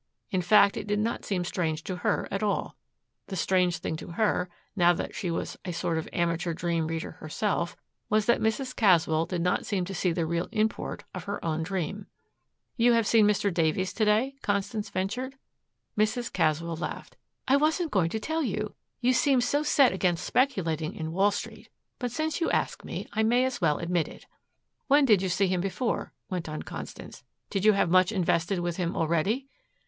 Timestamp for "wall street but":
21.11-22.09